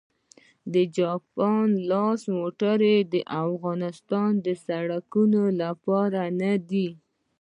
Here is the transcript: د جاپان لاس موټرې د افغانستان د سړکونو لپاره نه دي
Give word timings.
د 0.73 0.75
جاپان 0.97 1.67
لاس 1.89 2.21
موټرې 2.37 2.97
د 3.13 3.15
افغانستان 3.43 4.31
د 4.45 4.47
سړکونو 4.65 5.41
لپاره 5.61 6.21
نه 6.41 6.53
دي 6.69 6.89